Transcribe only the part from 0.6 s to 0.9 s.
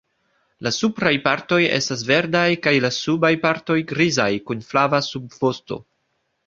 La